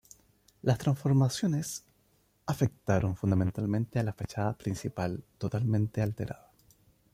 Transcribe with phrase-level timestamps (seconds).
[0.63, 1.85] Las transformaciones
[2.47, 6.49] afectaron fundamentalmente a la fachada principal, totalmente alterada.